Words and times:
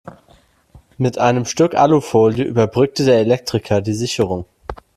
Mit 0.97 1.19
einem 1.19 1.45
Stück 1.45 1.75
Alufolie 1.75 2.43
überbrückte 2.43 3.05
der 3.05 3.19
Elektriker 3.19 3.81
die 3.83 3.93
Sicherung. 3.93 4.45